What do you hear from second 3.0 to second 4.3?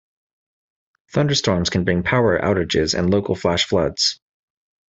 local flash floods.